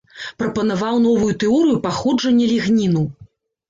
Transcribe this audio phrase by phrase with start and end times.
[0.39, 3.09] Прапанаваў новую тэорыю паходжання лігніну.